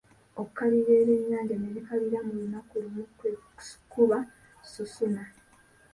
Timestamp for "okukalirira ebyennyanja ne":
0.39-1.69